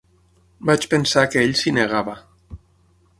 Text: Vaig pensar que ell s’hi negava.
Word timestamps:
Vaig 0.69 0.87
pensar 0.93 1.25
que 1.35 1.43
ell 1.49 1.55
s’hi 1.61 1.77
negava. 1.79 2.17